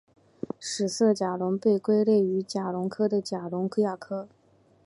[0.59, 4.27] 史色甲龙被归类于甲龙科的甲龙亚科。